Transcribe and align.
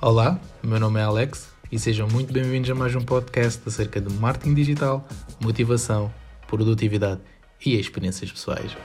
Olá, 0.00 0.40
meu 0.62 0.78
nome 0.78 1.00
é 1.00 1.02
Alex 1.02 1.48
e 1.72 1.78
sejam 1.78 2.06
muito 2.06 2.32
bem-vindos 2.32 2.70
a 2.70 2.74
mais 2.74 2.94
um 2.94 3.00
podcast 3.00 3.60
acerca 3.66 4.00
de 4.00 4.14
marketing 4.14 4.54
digital, 4.54 5.04
motivação, 5.40 6.14
produtividade 6.46 7.20
e 7.66 7.74
experiências 7.74 8.30
pessoais. 8.30 8.76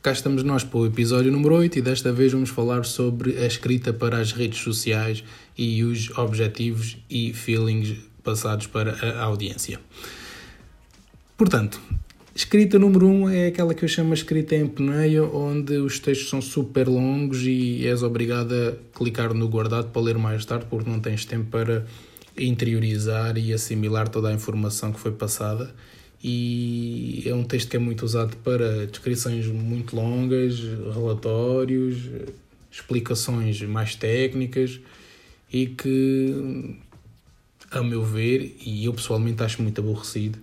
Cá 0.00 0.12
estamos 0.12 0.44
nós 0.44 0.62
para 0.62 0.78
o 0.78 0.86
episódio 0.86 1.32
número 1.32 1.56
8 1.56 1.80
e 1.80 1.82
desta 1.82 2.12
vez 2.12 2.30
vamos 2.30 2.50
falar 2.50 2.84
sobre 2.84 3.36
a 3.38 3.46
escrita 3.48 3.92
para 3.92 4.18
as 4.18 4.30
redes 4.30 4.60
sociais 4.60 5.24
e 5.58 5.82
os 5.82 6.16
objetivos 6.16 6.98
e 7.10 7.32
feelings 7.32 7.96
passados 8.22 8.68
para 8.68 8.92
a 8.92 9.24
audiência. 9.24 9.80
Portanto, 11.36 11.80
escrita 12.34 12.78
número 12.78 13.06
1 13.06 13.10
um 13.10 13.28
é 13.28 13.46
aquela 13.48 13.74
que 13.74 13.84
eu 13.84 13.88
chamo 13.88 14.14
de 14.14 14.20
escrita 14.20 14.54
em 14.56 14.66
peneio, 14.66 15.34
onde 15.34 15.76
os 15.76 15.98
textos 15.98 16.30
são 16.30 16.40
super 16.40 16.88
longos 16.88 17.42
e 17.42 17.86
és 17.86 18.02
obrigado 18.02 18.52
a 18.52 18.96
clicar 18.96 19.34
no 19.34 19.48
guardado 19.48 19.88
para 19.90 20.02
ler 20.02 20.18
mais 20.18 20.44
tarde 20.44 20.66
porque 20.68 20.88
não 20.88 21.00
tens 21.00 21.24
tempo 21.24 21.50
para 21.50 21.84
interiorizar 22.36 23.36
e 23.36 23.52
assimilar 23.52 24.08
toda 24.08 24.28
a 24.28 24.32
informação 24.32 24.92
que 24.92 24.98
foi 24.98 25.12
passada. 25.12 25.74
E 26.24 27.22
é 27.26 27.34
um 27.34 27.42
texto 27.42 27.68
que 27.68 27.76
é 27.76 27.80
muito 27.80 28.04
usado 28.04 28.36
para 28.38 28.86
descrições 28.86 29.46
muito 29.48 29.96
longas, 29.96 30.60
relatórios, 30.94 31.96
explicações 32.70 33.60
mais 33.62 33.94
técnicas 33.96 34.80
e 35.52 35.66
que, 35.66 36.76
a 37.70 37.82
meu 37.82 38.02
ver, 38.02 38.56
e 38.64 38.84
eu 38.84 38.94
pessoalmente 38.94 39.42
acho 39.42 39.60
muito 39.60 39.80
aborrecido, 39.80 40.38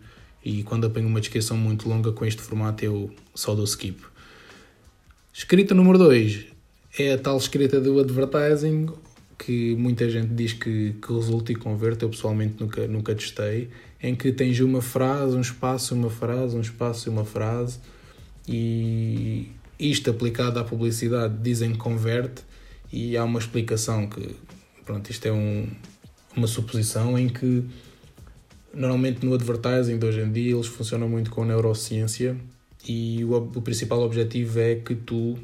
e 0.50 0.64
quando 0.64 0.88
apanho 0.88 1.08
uma 1.08 1.20
descrição 1.20 1.56
muito 1.56 1.88
longa 1.88 2.12
com 2.12 2.26
este 2.26 2.42
formato 2.42 2.84
eu 2.84 3.12
só 3.36 3.54
dou 3.54 3.66
skip. 3.66 4.02
Escrita 5.32 5.76
número 5.76 5.98
2 6.00 6.46
é 6.98 7.14
a 7.14 7.18
tal 7.18 7.38
escrita 7.38 7.80
do 7.80 8.00
advertising 8.00 8.90
que 9.38 9.76
muita 9.76 10.10
gente 10.10 10.34
diz 10.34 10.52
que, 10.52 10.96
que 11.02 11.14
resulta 11.14 11.52
e 11.52 11.56
converte, 11.56 12.04
eu 12.04 12.10
pessoalmente 12.10 12.56
nunca, 12.60 12.86
nunca 12.88 13.16
testei, 13.16 13.70
em 14.02 14.14
que 14.14 14.34
tens 14.34 14.60
uma 14.60 14.82
frase, 14.82 15.36
um 15.38 15.42
espaço, 15.42 15.96
uma 15.96 16.10
frase, 16.10 16.58
um 16.58 16.62
espaço 16.62 17.08
e 17.08 17.10
uma 17.10 17.24
frase, 17.24 17.80
e 18.46 19.50
isto 19.80 20.10
aplicado 20.10 20.60
à 20.60 20.64
publicidade 20.66 21.36
dizem 21.42 21.72
que 21.72 21.78
converte, 21.78 22.44
e 22.92 23.16
há 23.16 23.24
uma 23.24 23.40
explicação 23.40 24.08
que, 24.08 24.36
pronto, 24.86 25.10
isto 25.10 25.26
é 25.26 25.32
um, 25.32 25.68
uma 26.36 26.48
suposição 26.48 27.18
em 27.18 27.30
que 27.30 27.64
normalmente 28.74 29.26
no 29.26 29.34
advertising 29.34 29.98
de 29.98 30.06
hoje 30.06 30.22
em 30.22 30.32
dia 30.32 30.54
eles 30.54 30.68
funcionam 30.68 31.10
muito 31.10 31.32
com 31.32 31.44
neurociência 31.44 32.38
e 32.88 33.24
o, 33.26 33.36
o 33.36 33.62
principal 33.62 34.02
objetivo 34.02 34.60
é 34.60 34.76
que 34.76 34.96
tu 34.96 35.38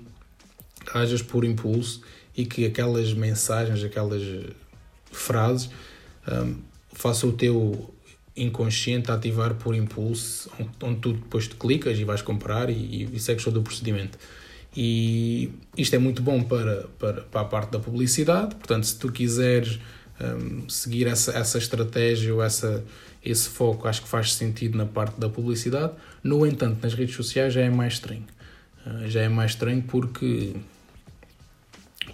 hajas 0.93 1.21
por 1.21 1.43
impulso 1.43 2.01
e 2.35 2.45
que 2.45 2.65
aquelas 2.65 3.13
mensagens, 3.13 3.83
aquelas 3.83 4.21
frases 5.11 5.69
um, 6.27 6.57
façam 6.93 7.29
o 7.29 7.33
teu 7.33 7.93
inconsciente 8.35 9.09
ativar 9.11 9.55
por 9.55 9.73
impulso, 9.73 10.49
onde 10.81 10.99
tu 10.99 11.13
depois 11.13 11.47
te 11.47 11.55
clicas 11.55 11.97
e 11.97 12.03
vais 12.03 12.21
comprar 12.21 12.69
e, 12.69 13.09
e 13.13 13.19
segues 13.19 13.43
todo 13.43 13.59
o 13.59 13.63
procedimento. 13.63 14.17
E 14.75 15.51
isto 15.77 15.95
é 15.95 15.97
muito 15.97 16.21
bom 16.21 16.43
para, 16.43 16.87
para, 16.99 17.21
para 17.21 17.41
a 17.41 17.45
parte 17.45 17.71
da 17.71 17.79
publicidade, 17.79 18.55
portanto, 18.55 18.85
se 18.85 18.99
tu 18.99 19.09
quiseres 19.09 19.79
um, 20.19 20.69
seguir 20.69 21.07
essa, 21.07 21.31
essa 21.31 21.57
estratégia 21.57 22.33
ou 22.33 22.43
essa, 22.43 22.83
esse 23.23 23.49
foco, 23.49 23.87
acho 23.87 24.01
que 24.01 24.07
faz 24.07 24.33
sentido 24.33 24.77
na 24.77 24.85
parte 24.85 25.19
da 25.19 25.29
publicidade. 25.29 25.93
No 26.23 26.45
entanto, 26.45 26.79
nas 26.81 26.93
redes 26.93 27.15
sociais 27.15 27.53
já 27.53 27.61
é 27.61 27.69
mais 27.69 27.93
estranho. 27.93 28.25
Uh, 28.85 29.07
já 29.07 29.21
é 29.21 29.29
mais 29.29 29.51
estranho 29.51 29.81
porque 29.83 30.55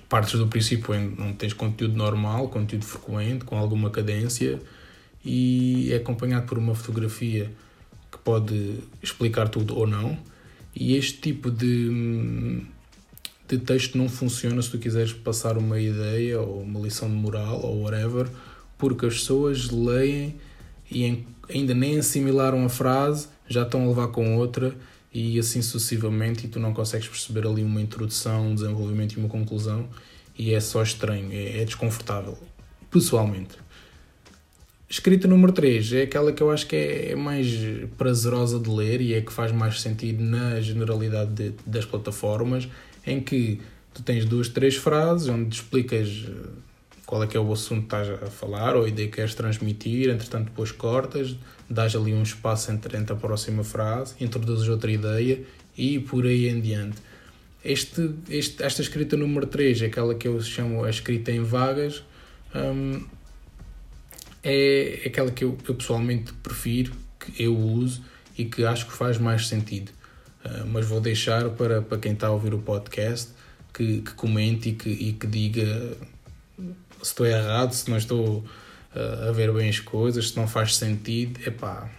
partes 0.10 0.38
do 0.38 0.48
princípio 0.48 0.94
não 1.18 1.34
tens 1.34 1.54
conteúdo 1.54 1.96
normal, 1.96 2.50
conteúdo 2.50 2.86
frequente, 2.86 3.46
com 3.46 3.58
alguma 3.58 3.90
cadência 3.90 4.60
e 5.24 5.92
é 5.94 5.98
acompanhado 5.98 6.48
por 6.48 6.58
uma 6.58 6.76
fotografia 6.76 7.52
que 8.12 8.18
pode 8.18 8.80
explicar 9.02 9.48
tudo 9.48 9.78
ou 9.78 9.88
não. 9.88 10.18
E 10.76 10.96
este 10.96 11.20
tipo 11.20 11.52
de, 11.52 12.64
de 13.58 13.66
texto 13.66 13.98
não 13.98 14.08
funciona 14.08 14.62
se 14.62 14.70
tu 14.70 14.78
quiseres 14.78 15.14
passar 15.14 15.58
uma 15.58 15.80
ideia 15.80 16.40
ou 16.40 16.62
uma 16.62 16.80
lição 16.80 17.10
de 17.10 17.16
moral 17.16 17.62
ou 17.64 17.84
whatever, 17.84 18.28
porque 18.78 19.06
as 19.06 19.16
pessoas 19.16 19.70
leem 19.70 20.36
e 20.90 21.26
ainda 21.50 21.74
nem 21.74 21.98
assimilaram 22.00 22.66
a 22.66 22.70
frase, 22.70 23.28
já 23.48 23.64
estão 23.64 23.84
a 23.84 23.88
levar 23.88 24.08
com 24.10 24.38
outra 24.38 24.76
e 25.14 25.38
assim 25.38 25.62
sucessivamente, 25.62 26.46
e 26.46 26.50
tu 26.50 26.60
não 26.60 26.74
consegues 26.74 27.08
perceber 27.08 27.46
ali 27.46 27.64
uma 27.64 27.82
introdução, 27.82 28.48
um 28.48 28.56
desenvolvimento 28.56 29.14
e 29.14 29.18
uma 29.18 29.28
conclusão, 29.28 29.90
e 30.38 30.54
é 30.54 30.60
só 30.60 30.82
estranho, 30.82 31.30
é, 31.34 31.62
é 31.62 31.66
desconfortável, 31.66 32.38
pessoalmente. 32.90 33.58
Escrita 34.90 35.28
número 35.28 35.54
3 35.54 35.94
é 35.94 36.02
aquela 36.02 36.34
que 36.34 36.44
eu 36.44 36.52
acho 36.52 36.68
que 36.68 36.76
é 36.76 37.16
mais 37.16 37.48
prazerosa 37.98 38.60
de 38.60 38.70
ler 38.70 39.00
e 39.00 39.14
é 39.14 39.22
que 39.22 39.32
faz 39.32 39.52
mais 39.52 39.80
sentido 39.82 40.22
na 40.22 40.60
generalidade 40.60 41.32
de, 41.32 41.54
das 41.66 41.86
plataformas, 41.86 42.68
em 43.06 43.20
que 43.20 43.62
tu 43.94 44.04
tens 44.04 44.26
duas, 44.26 44.48
três 44.48 44.76
frases 44.76 45.28
onde 45.28 45.56
explicas 45.56 46.26
qual 47.06 47.24
é 47.24 47.28
que 47.28 47.36
é 47.36 47.40
o 47.40 47.52
assunto 47.52 47.82
que 47.82 47.96
estás 47.96 48.10
a 48.24 48.28
falar 48.28 48.76
ou 48.78 48.86
a 48.86 48.88
ideia 48.88 49.10
que 49.10 49.16
queres 49.16 49.36
transmitir, 49.36 50.10
entretanto 50.10 50.46
depois 50.46 50.72
cortas, 50.72 51.36
dás 51.70 51.94
ali 51.94 52.14
um 52.14 52.24
espaço 52.24 52.72
entre, 52.72 52.98
entre 52.98 53.12
a 53.12 53.18
próxima 53.18 53.66
frase, 53.66 54.16
introduzes 54.22 54.70
outra 54.70 54.90
ideia 54.90 55.44
e 55.78 56.00
por 56.00 56.26
aí 56.26 56.48
em 56.48 56.62
diante. 56.62 56.98
Este, 57.64 58.12
este, 58.30 58.64
esta 58.64 58.82
escrita 58.82 59.18
número 59.18 59.46
3 59.46 59.82
é 59.82 59.86
aquela 59.88 60.16
que 60.16 60.28
eu 60.28 60.42
chamo 60.42 60.86
a 60.86 60.90
escrita 60.90 61.32
em 61.32 61.44
vagas, 61.44 62.02
hum, 62.56 63.06
é 64.44 65.02
aquela 65.06 65.32
que 65.32 65.44
eu, 65.44 65.58
eu, 65.68 65.76
pessoalmente 65.76 66.34
prefiro, 66.42 66.94
que 67.20 67.44
eu 67.44 67.56
uso 67.56 68.02
e 68.38 68.46
que 68.46 68.64
acho 68.64 68.88
que 68.88 68.94
faz 68.94 69.18
mais 69.18 69.48
sentido. 69.48 69.92
Uh, 70.46 70.66
mas 70.68 70.86
vou 70.88 71.00
deixar 71.00 71.50
para, 71.52 71.82
para 71.82 71.98
quem 71.98 72.14
está 72.14 72.28
a 72.28 72.32
ouvir 72.32 72.54
o 72.54 72.60
podcast 72.60 73.30
que, 73.74 74.02
que 74.02 74.14
comente 74.14 74.70
e 74.70 74.74
que, 74.74 74.90
e 74.90 75.14
que 75.14 75.28
diga 75.28 75.98
se 77.02 77.12
estou 77.12 77.26
errado, 77.26 77.74
se 77.74 77.90
não 77.90 77.98
estou 77.98 78.44
uh, 78.96 79.30
a 79.30 79.32
ver 79.32 79.52
bem 79.52 79.70
as 79.70 79.80
coisas, 79.80 80.30
se 80.30 80.38
não 80.38 80.48
faz 80.48 80.76
sentido, 80.76 81.40
epá, 81.46 81.90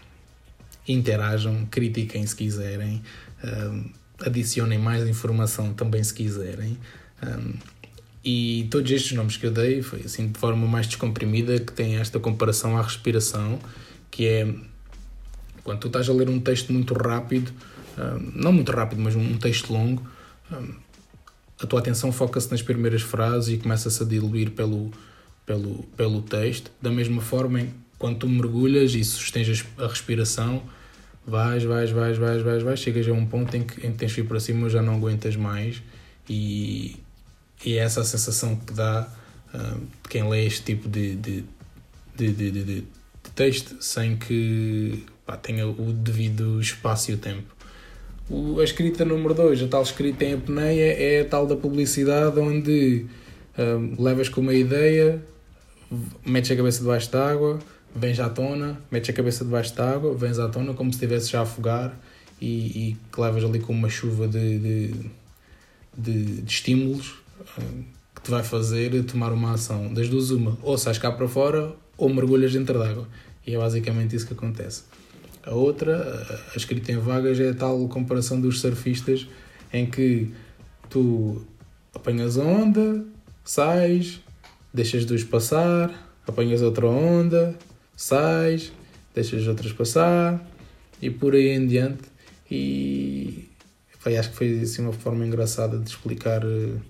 interajam, 0.87 1.67
critiquem 1.71 2.27
se 2.27 2.35
quiserem, 2.35 3.03
uh, 3.45 3.91
adicionem 4.25 4.79
mais 4.79 5.07
informação 5.09 5.73
também 5.75 6.03
se 6.03 6.15
quiserem. 6.15 6.79
Um, 7.23 7.55
e 8.25 8.69
todos 8.71 8.91
estes 8.91 9.13
nomes 9.13 9.37
que 9.37 9.47
eu 9.47 9.51
dei 9.51 9.83
foi 9.83 10.03
assim 10.03 10.31
de 10.31 10.39
forma 10.39 10.67
mais 10.67 10.87
descomprimida 10.87 11.59
que 11.59 11.73
tem 11.73 11.97
esta 11.97 12.21
comparação 12.21 12.79
à 12.79 12.83
respiração, 12.83 13.59
que 14.11 14.27
é 14.27 14.55
quando 15.65 15.81
tu 15.81 15.87
estás 15.89 16.09
a 16.09 16.13
ler 16.13 16.29
um 16.29 16.41
texto 16.41 16.73
muito 16.73 16.95
rápido, 16.95 17.53
não 18.35 18.53
muito 18.53 18.73
rápido, 18.73 19.01
mas 19.01 19.15
um 19.15 19.37
texto 19.37 19.73
longo, 19.73 20.03
a 21.61 21.67
tua 21.67 21.81
atenção 21.81 22.11
foca-se 22.11 22.51
nas 22.51 22.63
primeiras 22.63 23.03
frases 23.03 23.55
e 23.55 23.59
começa-se 23.59 24.03
a 24.03 24.07
diluir 24.07 24.51
pelo, 24.51 24.91
pelo, 25.47 25.85
pelo 25.97 26.23
texto. 26.23 26.71
Da 26.81 26.91
mesma 26.91 27.23
forma, 27.23 27.67
quando 27.99 28.19
tu 28.19 28.29
mergulhas 28.29 28.95
e 28.95 29.05
sustens 29.05 29.65
a 29.79 29.87
respiração, 29.87 30.63
vais, 31.27 31.63
vais, 31.63 31.91
vais, 31.91 32.19
vais, 32.19 32.43
vais, 32.43 32.63
vais, 32.63 32.81
chegas 32.81 33.07
a 33.09 33.13
um 33.13 33.27
ponto 33.27 33.57
em 33.57 33.63
que, 33.63 33.87
em 33.87 33.93
que 33.93 33.99
tens 33.99 34.13
que 34.13 34.21
ir 34.21 34.25
para 34.25 34.41
cima 34.41 34.69
já 34.69 34.83
não 34.83 34.97
aguentas 34.97 35.37
mais 35.37 35.83
e, 36.29 36.97
e 37.65 37.75
é 37.75 37.79
essa 37.79 38.01
a 38.01 38.05
sensação 38.05 38.57
que 38.57 38.73
dá 38.73 39.09
de 40.03 40.09
quem 40.09 40.29
lê 40.29 40.47
este 40.47 40.63
tipo 40.63 40.89
de, 40.89 41.15
de, 41.17 41.45
de, 42.17 42.33
de, 42.33 42.51
de, 42.51 42.65
de 42.65 43.31
texto 43.35 43.77
sem 43.83 44.17
que 44.17 45.05
pá, 45.27 45.37
tenha 45.37 45.67
o 45.67 45.93
devido 45.93 46.61
espaço 46.61 47.11
e 47.11 47.15
o 47.15 47.19
tempo. 47.19 47.55
A 48.59 48.65
escrita 48.65 49.05
número 49.05 49.35
2, 49.35 49.63
a 49.65 49.69
tal 49.69 49.83
escrita 49.83 50.25
em 50.25 50.33
apneia, 50.33 50.95
é 50.95 51.21
a 51.21 51.25
tal 51.27 51.47
da 51.47 51.55
publicidade 51.55 52.41
onde 52.41 53.05
uh, 53.59 54.03
levas 54.03 54.31
com 54.31 54.41
uma 54.41 54.55
ideia, 54.55 55.23
metes 56.25 56.51
a 56.51 56.57
cabeça 56.57 56.81
debaixo 56.81 57.11
d'água, 57.13 57.59
vens 57.95 58.19
à 58.19 58.31
tona, 58.31 58.81
metes 58.91 59.11
a 59.11 59.13
cabeça 59.13 59.45
debaixo 59.45 59.77
d'água, 59.77 60.15
vens 60.15 60.39
à 60.39 60.49
tona 60.49 60.73
como 60.73 60.91
se 60.91 60.97
estivesse 60.97 61.31
já 61.31 61.41
a 61.41 61.43
afogar 61.43 61.95
e, 62.41 62.47
e 62.47 62.97
que 63.13 63.21
levas 63.21 63.45
ali 63.45 63.61
com 63.61 63.75
uma 63.75 63.91
chuva 63.91 64.27
de, 64.27 64.59
de, 64.59 64.95
de, 65.95 66.25
de 66.41 66.51
estímulos 66.51 67.11
uh, 67.59 67.85
que 68.15 68.23
te 68.23 68.31
vai 68.31 68.43
fazer 68.43 69.03
tomar 69.05 69.31
uma 69.33 69.53
ação. 69.53 69.93
Das 69.93 70.09
duas, 70.09 70.31
uma, 70.31 70.57
ou 70.63 70.79
sais 70.79 70.97
cá 70.97 71.13
para 71.13 71.29
fora 71.29 71.75
ou 71.99 72.09
mergulhas 72.09 72.55
dentro 72.55 72.79
d'água. 72.79 73.07
E 73.47 73.55
é 73.55 73.59
basicamente 73.59 74.17
isso 74.17 74.27
que 74.27 74.33
acontece. 74.33 74.85
A 75.45 75.55
outra, 75.55 76.43
a 76.53 76.57
escrita 76.57 76.93
em 76.93 76.99
vagas, 76.99 77.39
é 77.41 77.51
a 77.51 77.55
tal 77.55 77.89
comparação 77.89 78.41
dos 78.41 78.61
surfistas 78.61 79.27
em 79.73 79.87
que 79.87 80.33
tu 80.89 81.45
apanhas 81.95 82.39
a 82.39 82.43
onda, 82.43 83.05
sais, 83.45 84.21
deixas 84.73 85.05
dois 85.05 85.25
passar, 85.25 86.15
apanhas 86.27 86.63
outra 86.63 86.87
onda, 86.87 87.57
sais, 87.97 88.73
deixas 89.15 89.47
outras 89.47 89.73
passar 89.73 90.45
e 91.01 91.11
por 91.11 91.35
aí 91.35 91.49
em 91.49 91.67
diante. 91.67 92.03
e 92.51 93.49
foi, 94.03 94.17
acho 94.17 94.31
que 94.31 94.37
foi 94.37 94.61
assim, 94.61 94.83
uma 94.83 94.93
forma 94.93 95.25
engraçada 95.25 95.79
de 95.79 95.89
explicar 95.89 96.45
uh, 96.45 96.81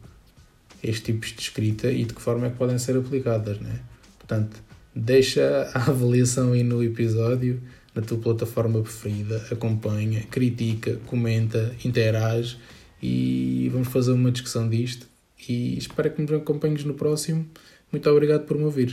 estes 0.82 1.02
tipos 1.02 1.28
de 1.32 1.43
escrita 1.43 1.93
e 1.93 2.04
de 2.04 2.14
que 2.14 2.22
forma 2.22 2.46
é 2.46 2.50
que 2.50 2.56
podem 2.56 2.78
ser 2.78 2.96
aplicadas. 2.96 3.58
Né? 3.60 3.81
Portanto, 4.19 4.62
deixa 4.94 5.70
a 5.75 5.90
avaliação 5.90 6.52
aí 6.52 6.62
no 6.62 6.82
episódio, 6.82 7.60
na 7.94 8.02
tua 8.02 8.18
plataforma 8.18 8.80
preferida, 8.80 9.44
acompanha, 9.50 10.22
critica, 10.30 10.98
comenta, 11.06 11.74
interage 11.84 12.56
e 13.02 13.68
vamos 13.72 13.88
fazer 13.88 14.12
uma 14.12 14.30
discussão 14.30 14.68
disto. 14.68 15.06
E 15.48 15.76
espero 15.76 16.10
que 16.10 16.22
nos 16.22 16.32
acompanhes 16.32 16.84
no 16.84 16.94
próximo. 16.94 17.46
Muito 17.90 18.08
obrigado 18.08 18.46
por 18.46 18.56
me 18.56 18.64
ouvir. 18.64 18.90